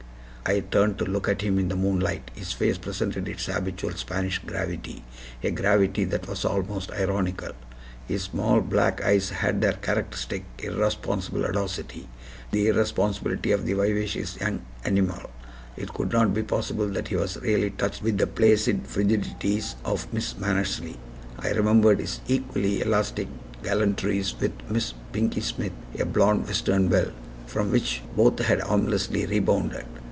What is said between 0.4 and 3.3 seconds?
I turned to look at him in the moonlight. His face presented